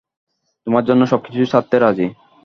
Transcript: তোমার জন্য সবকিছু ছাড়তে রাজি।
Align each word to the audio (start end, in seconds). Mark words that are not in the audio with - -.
তোমার 0.67 0.83
জন্য 0.85 1.01
সবকিছু 1.11 1.45
ছাড়তে 1.51 1.75
রাজি। 1.79 2.07